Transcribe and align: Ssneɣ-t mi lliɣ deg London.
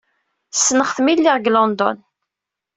Ssneɣ-t 0.57 0.97
mi 1.01 1.13
lliɣ 1.17 1.35
deg 1.37 1.51
London. 1.55 1.97